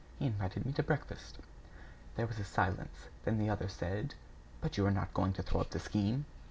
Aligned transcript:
He 0.17 0.25
invited 0.25 0.65
me 0.65 0.71
to 0.73 0.81
breakfast." 0.81 1.37
There 2.15 2.25
was 2.25 2.37
a 2.37 2.39
brief 2.39 2.47
silence. 2.47 3.09
Then 3.23 3.37
the 3.37 3.49
other 3.51 3.69
said: 3.69 4.15
"But 4.59 4.75
you 4.75 4.83
are 4.87 4.89
not 4.89 5.13
going 5.13 5.33
to 5.33 5.43
throw 5.43 5.61
up 5.61 5.69
the 5.69 5.79
scheme?" 5.79 6.25